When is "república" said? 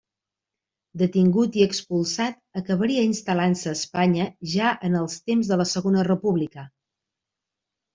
6.15-6.71